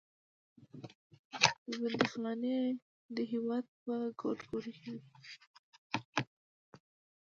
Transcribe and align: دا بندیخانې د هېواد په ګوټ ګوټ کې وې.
دا 1.39 1.49
بندیخانې 1.81 2.57
د 3.15 3.17
هېواد 3.31 3.65
په 3.83 3.93
ګوټ 4.19 4.39
ګوټ 4.49 4.65
کې 4.81 4.89
وې. 4.93 5.01